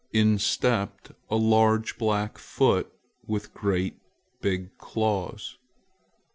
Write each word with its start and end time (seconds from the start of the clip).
In 0.11 0.39
stepped 0.39 1.11
a 1.29 1.35
large 1.35 1.99
black 1.99 2.39
foot 2.39 2.91
with 3.27 3.53
great 3.53 3.97
big 4.41 4.75
claws. 4.79 5.59